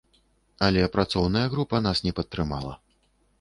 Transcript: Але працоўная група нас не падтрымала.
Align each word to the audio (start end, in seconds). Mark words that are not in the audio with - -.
Але 0.67 0.85
працоўная 0.95 1.43
група 1.53 1.83
нас 1.89 2.03
не 2.07 2.15
падтрымала. 2.21 2.73